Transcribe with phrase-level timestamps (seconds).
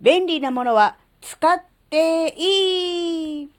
[0.00, 3.50] 便利なものは使っていい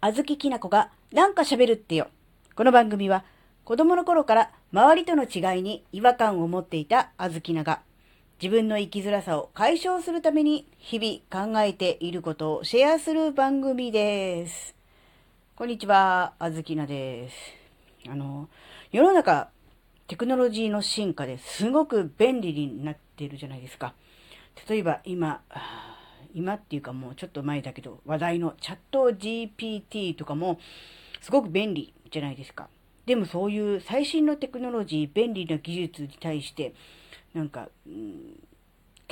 [0.00, 2.08] あずききなこがなんか喋るってよ。
[2.54, 3.24] この番組は
[3.64, 7.80] 子供の頃から周りとの違いに違和感を持っていたあずきなが
[8.40, 14.74] 自分の生きづらさを解消するために日々考えていることをシェアする番組です。
[15.56, 17.36] こんにちは、あずきなです。
[18.08, 18.48] あの、
[18.92, 19.48] 世の中
[20.06, 23.94] テクノロジーの進化ですごく便利になっているじゃないですか。
[24.68, 25.42] 例えば今、
[26.34, 30.58] 今っていうかもうちょっと前だけど話題のチャット GPT とかも
[31.20, 32.68] すごく便利じゃないですか。
[33.06, 36.74] でもそういう最新のテクノロジー、便利な技術に対して、
[37.34, 38.38] なんか、うん、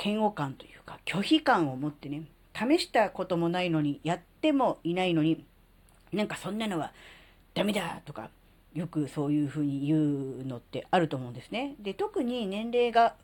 [0.03, 5.43] 嫌悪感というか拒否感を持ってね、試したこともないのに、やってもいないのに、
[6.13, 6.93] なんかそんなのは
[7.55, 8.29] ダメだとか、
[8.77, 11.73] よくそういうふうに言うのってあると思うんですね。
[11.79, 13.15] で、特に年齢が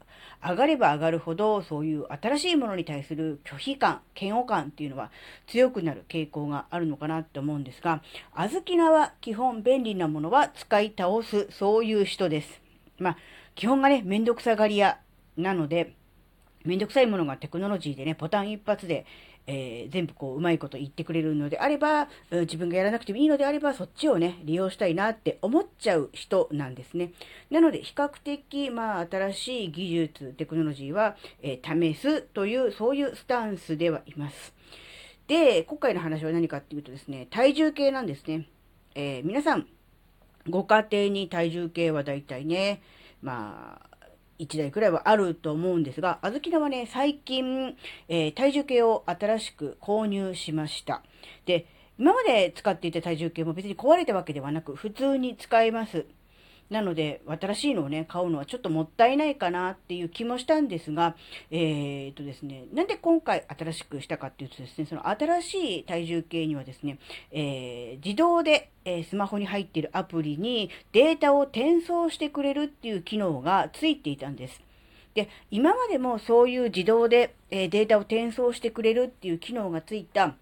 [0.44, 5.12] 上がれば上がるほど、そういう新しいものに対する拒否感、嫌悪感っていうのは
[5.46, 8.02] 強くなる傾向があるのかなって思うんですが、
[8.34, 12.60] あずきなは基本便利なものは使い倒す、そういう人です。
[12.98, 13.18] まあ、
[13.54, 14.98] 基本がね、めんどくさがり屋
[15.38, 15.94] なので、
[16.66, 19.06] めんどくさいものがテクノロジーでね、ボタン一発で
[19.46, 27.12] えー、全部こう、うまいこと言ってくれるのであれば、自分がやらなくてもいいのであれば、そっちをね、利用したいなって思っちゃう人なんですね。
[27.50, 34.54] なので、比較的、まあ、新しい技術、テクノロジーは、えー、試すという、そういうスタンスではいます。
[35.28, 38.48] で、今回の話は何かっていうとですね、体重計なんですね。
[38.96, 39.68] えー、皆さん、
[40.50, 42.82] ご家庭に体重計はだいたいね、
[43.22, 43.93] まあ、
[44.46, 47.76] 1台くらいはあると思うんですが、あずきなはね、最近、
[48.08, 51.04] えー、体重計を新しく購入しました。
[51.46, 51.66] で、
[51.98, 56.06] 今まで使っていた体重計も別に壊れたわけではなく、普通に使えます。
[56.70, 61.16] なので、新しいのをね、買うのはちょっともったいないかなっていう気もしたんですが、
[61.52, 66.98] えー、とですね、なんで今回新しくしたかっていうとですね、その新しい体重計にはですね、
[67.32, 74.62] えー、自動で、えー、スマホに入っているアプリにデータを転送してくれるっていう機能がついていたんです。
[75.14, 80.36] で、今までもそういう自動で、えデータを転送してくれるっていう機能がついた、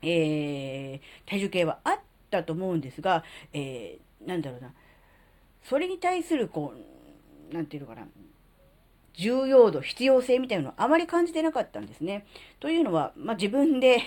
[0.00, 3.22] え体重計はあったと思うんですが、
[3.52, 4.72] えーなんだろうな、
[5.62, 6.74] それに対する、こ
[7.50, 8.06] う、なんていうのかな、
[9.14, 12.26] 重要度、必要性みたいなのをあまり感じてなかったんですね。
[12.60, 14.00] というのは、まあ、自分で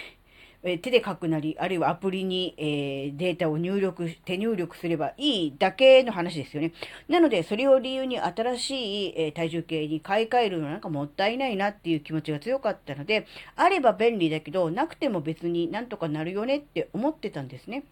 [0.68, 6.74] え手で書くなり、あるいはアプリに、えー、データを入力、手入力すればいいだけの話ですよね。
[7.08, 17.84] なので、それを理由に新しい、えー、体重計に買い替えるのなんかもったいないなっていう気持ちが強かったので、あれば便利だけど、なくても別になんとかなるよねって思ってたんですね。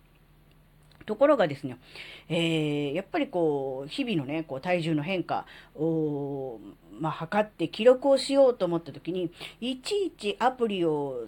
[1.06, 1.78] ところがですね、
[2.30, 6.60] えー、やっぱりこう、日々のね、こう体重の変化を、
[7.00, 9.32] まあ、測って記録をしようと思った時に、
[9.62, 11.28] いちいちアプリを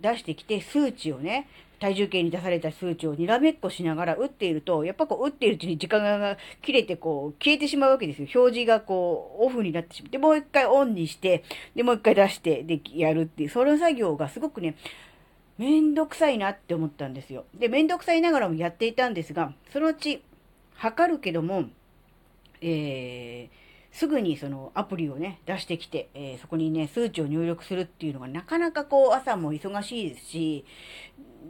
[0.00, 1.48] 出してきて、数値をね、
[1.80, 8.28] 体重計に出された数値をにらめっこしながら打っていると、やっぱこう打っているうちに時間が切れてこう消えてしまうわけですよ。
[8.34, 11.42] 表示がこうオフになってしまって、もう一回オンにして、
[11.74, 14.76] で、もう一回出して、で、やるっていう、その作業がすごくね、
[15.60, 17.44] めんどくさいなって思ったんですよ。
[17.54, 20.22] で、めんどくさいながらもやっていたんですが、そのうち、
[20.72, 21.64] 測るけども、
[22.62, 30.64] えー、すぐにそのアプリをね、出してきて、えー、そこにね、数値を入力するっていうのがなかなかこう朝も忙しいですし、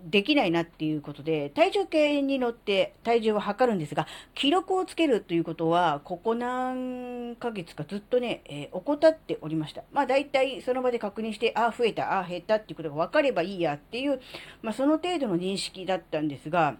[0.05, 9.83] できないなっていうことで、体重計に乗って体重を測るんですが、記録をつけるということは、ここ何ヶ月かずっとね、えー、怠っておりました。
[9.93, 14.21] まあ大体その場で確認して、ああ、増えた、ああ、減ったっていうことが分かればいいやっていう、
[14.63, 16.77] まあその程度の認識だったんですが、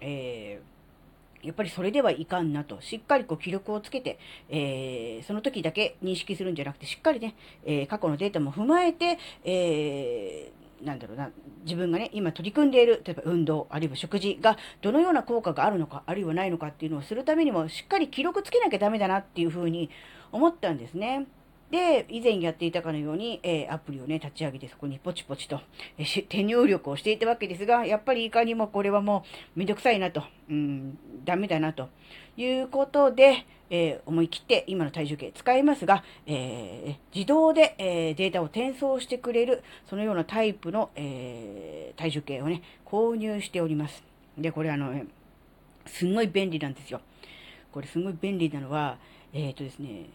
[0.00, 0.76] えー
[1.42, 4.18] やっぱりそれではいかんなと、しっかりこう記録をつけて、
[4.48, 11.30] えー、その時だけ認識するんじゃなくて、しっかりね、えー、過去のデータも踏まえて、えーなんだろうな、
[11.64, 19.90] 自分がね、今取り組んでいる、例えば運動、あるいは食事がどのような効果があるのか、あるいはないのかっていうのをするためにも、しっかり記録つけなきゃダメだなっていうふうに
[20.32, 21.26] 思ったんですね。
[21.70, 25.60] で、以前やっていたかのように、えー、アプリをね、立ち上げてそこにポチポチと、
[25.98, 29.24] えー、 手入力をしていたわけですが、やっぱりいかにもこれはも
[29.56, 31.88] うめんどくさいなと、うん、ダメだなと
[32.36, 44.04] いうことで、えー、思い切って今の体重計使いますが、えー自動で、えデータを転送してくれる、そのようなタイプの、え体重計をね、購入しております。
[44.36, 45.02] で、これあの、
[45.86, 47.00] すんごい便利なんですよ。
[47.72, 48.98] これすごい便利なのは、
[49.32, 50.10] えっ、とですね、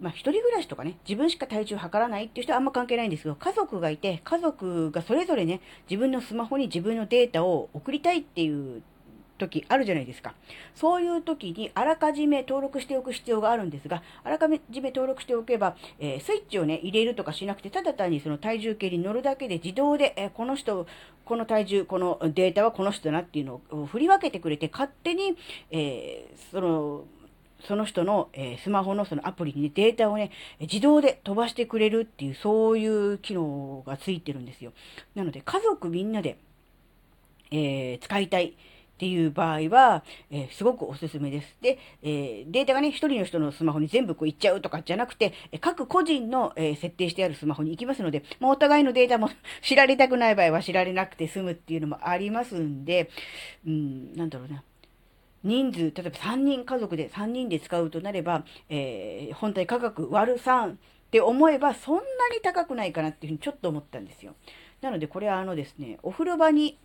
[0.00, 8.82] まあ、一人暮らしとかね、自分しか体重測らないっていう人はあんま関係ないんですけど、家族がいて、家族がそれぞれね、自分のスマホに自分のデータを送りたいっていう
[9.38, 10.34] 時あるじゃないですか。
[10.74, 20.86] そういう時にあらかじめ登録しておく必要があるんですが、あらかじめ登録しておけば、えー、スイッチをね、入れるとかしなくて、ただ単にその体重計に乗るだけで自動で、えー、この人、
[21.24, 25.36] この体重、このデータはこの人だなっていうのを振り分けてくれて、勝手に、
[25.70, 27.04] えー、その、
[27.60, 30.30] その人の、えー、スマホのそのアプリに、ね、データをね、
[30.60, 34.72] 自動で飛ばしてくれるっていう、そういう機能がついてるんですよ。
[35.14, 36.38] なので、家族みんなで、
[37.50, 38.54] えー、使いたい。
[38.94, 41.56] っていう場合は、えー、すごくおすすめです。
[41.60, 49.30] で、えー、データがね、一人の人のスマホに全部こう行っちゃうとかじゃなくて、え各個人の、え、設定してあるスマホに行きますので、まあ、お互いのデータも
[49.62, 53.10] 知られたくない場合は知られなくて済むっていうのもありますんで、
[53.66, 54.62] うん、なんだろうな。
[55.44, 60.76] 人数、例えば3人家族で3人で使うとなれば、えー、本体価格割る3っ
[61.10, 64.34] て思えばそんなに高くないかなっていうふうにちょっと思ったんですよ。
[64.80, 66.78] なのでこれはあのですね、お風呂場に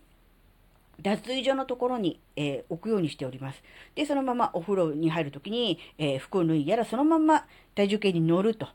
[1.02, 3.62] 脱衣所のところに、えー、置くようにしております。
[3.94, 8.68] で、そのままお風呂に入るときに、えー、服を脱いだらそのまま体重計に乗ると。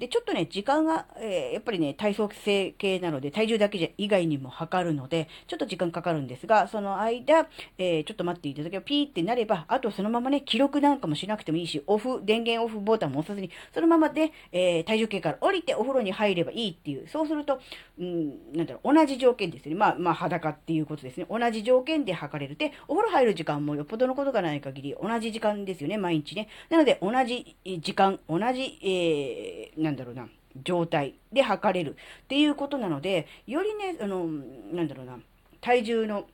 [0.00, 17.60] で、ちょっとね、時間が、えー、やっぱりね、体操性系なので、体重だけじゃ以外にも測るので、ちょっと時間かかるんですが、その間、えー、ちょっと待っていただければ、ピーってなれば、あとそのままね、記録なんかもしなくてもいいし、オフ、電源オフボタンも押さずに、そのままで、えー、体重計から降りてお風呂に入ればいいっていう、そうすると、
[17.98, 19.74] うん、なんだろう、同じ条件ですね。
[19.74, 21.26] まあ、まあ、裸っていうことですね。
[21.28, 22.56] 同じ条件で測れる。
[22.56, 26.48] で、お風呂入る時間もよっぽどのことがない限り、同じ時間ですよね、毎日ね。
[26.70, 30.28] なので、同じ時間、同じ、えー、なんだろうな、
[30.62, 34.26] 状態で測れるっていうことなので、よりね、あの、
[34.72, 35.18] なんだろうな、
[35.60, 36.26] 体重の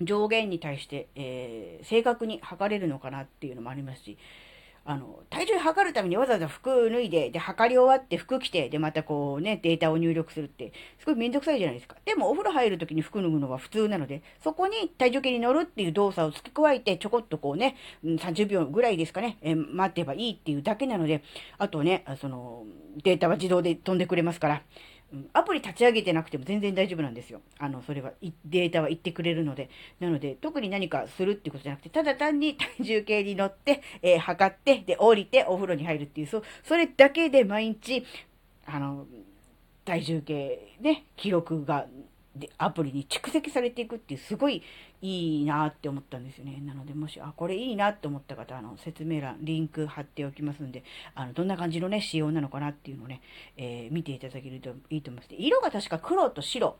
[0.00, 4.18] 上限に対して、えー、正確に測れるのかなっていうのもありますし、
[4.88, 11.96] あの、体重測るためにわざわざ服脱いで、で、測り終わって服着て、で、またこうね、データを入力するって、すごいめんどくさいじゃないですか。
[12.04, 17.74] でも、お風呂入るときに服脱ぐのは普通なので、そこに体重計に乗るっていう動作を付け加えて、ちょこっとこうね、
[18.04, 21.24] 30秒ぐらいですかね、え待ってばいいっていうだけなので、
[21.58, 22.64] あとね、その、
[23.02, 24.62] データは自動で飛んでくれますから、
[25.32, 27.40] アプリ立ち上げてなくても全然大丈夫なんですよ。
[27.58, 28.12] あの、それは、
[28.44, 29.70] データは言ってくれるので。
[30.00, 38.04] なので、特に何かするっていうことじゃなくて、ただ単に 体重計に乗って、えー、測って、で、降りてお風呂に入るっていう、そ、それだけで毎日、
[38.66, 39.06] あの、
[39.84, 41.86] 体重計ね、記録が
[42.38, 44.62] でアプリに蓄積されていくっていうすごい
[45.02, 46.60] いいなって思ったんですよね。
[46.64, 50.84] なのでもし、あ、これいいなって思った方、あの、説明欄、リンク貼っておきますんで、
[51.14, 53.20] あの、どんな感じのね、仕様なのかなっていうのをね、
[53.56, 55.34] えー、見ていただけるといいと思います。
[55.36, 56.76] 色が確か黒と白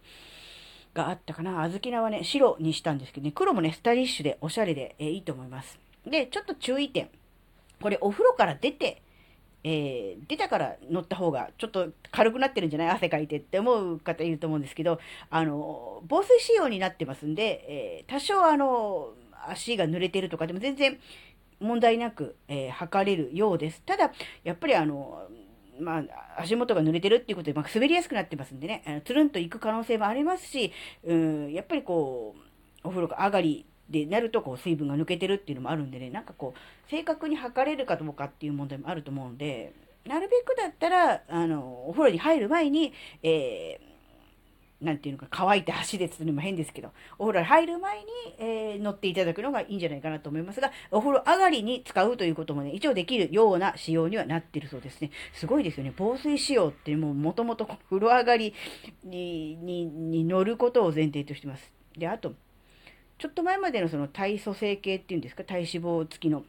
[0.95, 1.63] があったかな。
[1.63, 5.79] あずきなはね、白にしたんですけどね、黒もね、スタイリッシュでおしゃれで、えー、いいと思います。
[6.07, 7.09] で、ちょっと注意点。
[7.81, 9.03] これお風呂から出て
[9.69, 12.89] えー、出たから乗った方がちょっと軽くなってるんじゃない？
[12.91, 19.09] 汗かいてって思う方いると思うんですけど、あの、防水仕様になってますんで、えー、多少あの、
[19.49, 20.97] 足が濡れてるとかでも全然
[21.59, 23.83] 問題なく、えー、測れるようです。
[23.83, 24.13] ただ、
[24.45, 25.27] やっぱりあの、
[25.81, 26.05] まあ、
[26.43, 30.73] 足元が濡れてるっていうことで、まあ、滑りやすくなってますんでね、つるんと行く可能性もありますし、
[31.03, 32.37] うん、やっぱりこ
[32.85, 39.73] う、お風呂上がりでなるとこう水分が抜けてるっていうのもあるんでね、なんかこう、正確に測れるかどうかっていう問題もあると思うんで、
[40.07, 42.93] なるべくだったら、あの、お風呂に入る前に、
[43.23, 48.05] えー、なんていうのか、乾いた足でつるのも変ですけど、お風呂入る前に、
[48.39, 55.11] えー、乗っていただくのがいいんじゃないかなと思いますが、お風呂上がりに使うということもね、一応できるような仕様にはなってるそうですね。
[55.33, 55.93] すごいですよね。
[55.97, 57.57] 防水仕様ってもう元々
[57.89, 58.55] 風呂上がり
[59.05, 61.73] ににに乗ることを前提としてます。
[61.97, 62.35] で、あと、
[63.19, 66.45] ちょっと前までのその体組成系っていうんですか、体脂肪付きの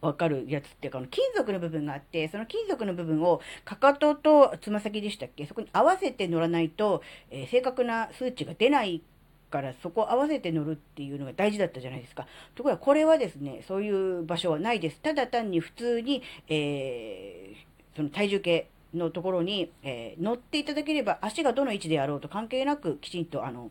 [0.00, 5.46] わかるやつっていうか、金属の部分があって、その金属の部分をかかととつま先でしたっけ？
[5.46, 9.02] そこに合わせて乗らないと、えー、正確な数値が出ない
[9.50, 12.26] からそこ合わせて乗るっていうのが大事だったじゃないですか。
[12.54, 15.00] ところがこれはですね、そういう場所はないです。
[15.00, 23.70] ただ単に普通に、えー、その体重計のところに、えー、乗っていただければ足がどの位置であろうと関係なくきちんとあの、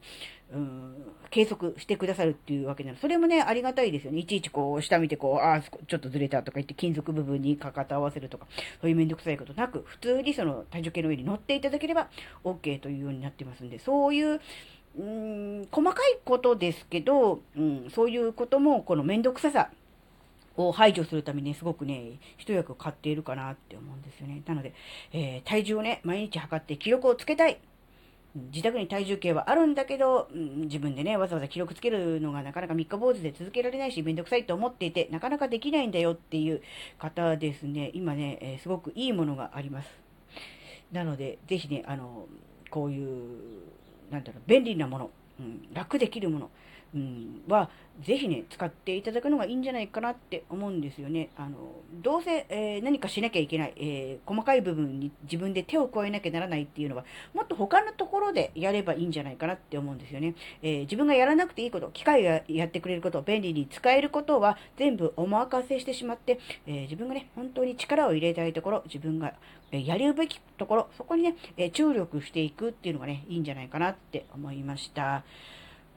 [0.54, 0.96] うん、
[1.30, 2.98] 計測してくださるっていうわけなの。
[2.98, 4.20] それもね、ありがたいですよね。
[4.20, 8.48] いちいちこう、下見てこう、ああ、ちょっとずれたとか言って金属部分にかかと合わせるとか、
[8.82, 12.10] そういうめんどくさいことなく、普通にその体重計の上に乗っていただければ
[12.44, 14.42] OK というようになってますんで、そういう、
[15.00, 19.72] うん、細かいことですけど、うん、そういうことも、このめんどくささ
[20.58, 24.42] を排除するために、すごくね、一役買っているかなって思うんですよね。
[24.46, 24.74] なので、
[25.12, 27.60] えー、体重をね、毎日測って記録をつけたい。
[28.36, 36.62] 自宅に体重計はあるんだけど、うん、自分でね、わざわざ記録つけるのがなかなか三日坊主で続けられないし、めんどくさいと思っていて、なかなかできないんだよっていう
[36.98, 39.90] 方ですね、今ね、えー、すごくいいものがあります。
[40.92, 42.28] なので、ぜひね、あの、
[42.72, 43.40] こういう、
[44.10, 46.50] なんだろう、便利なもの、うん、楽できるもの、
[46.96, 47.70] うん、は、
[48.02, 51.30] ぜひね、使っていただくのがいいんじゃないかなって思うんですよね。
[51.38, 51.58] あの、
[52.02, 60.36] どうせ、えー、何かしなきゃいけない、えー、細かい部分に自分で手を加えなきゃならないっていうのは、もっと他のところでやればいいんじゃないかなって思うんですよね。
[60.62, 69.34] えー、自分がやらなくていいこと、機械がやってくれること、便利に使えることは全部お任せしてしまって、え自分がね、本当に力を入れたいところ、自分が
[69.72, 75.24] えやるべきところ、そこにね、え注力していくっていうのがね、いいんじゃないかなって思いました。